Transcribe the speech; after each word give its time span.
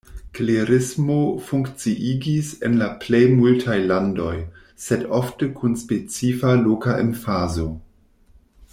Klerismo 0.37 1.17
funkciigis 1.49 2.47
en 2.69 2.79
la 2.79 2.87
plej 3.03 3.21
multaj 3.41 3.77
landoj, 3.93 4.33
sed 4.89 5.07
ofte 5.21 5.53
kun 5.61 5.79
specifa 5.85 6.57
loka 6.67 7.01
emfazo. 7.07 7.73